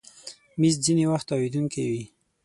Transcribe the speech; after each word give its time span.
مېز 0.59 0.75
ځینې 0.85 1.05
وخت 1.11 1.25
تاوېدونکی 1.29 1.83
وي. 1.91 2.03